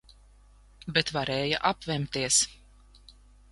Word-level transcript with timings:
Bet 0.95 1.11
varēja 1.17 1.61
apvemties. 1.73 2.43